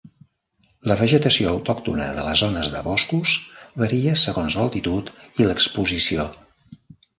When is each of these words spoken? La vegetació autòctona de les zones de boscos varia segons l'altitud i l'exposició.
La 0.91 0.95
vegetació 1.01 1.51
autòctona 1.57 2.07
de 2.19 2.23
les 2.29 2.41
zones 2.45 2.71
de 2.77 2.81
boscos 2.89 3.35
varia 3.83 4.17
segons 4.25 4.59
l'altitud 4.63 5.15
i 5.43 5.49
l'exposició. 5.51 6.29